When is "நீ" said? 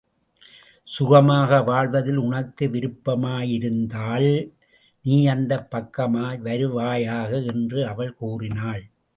5.05-5.21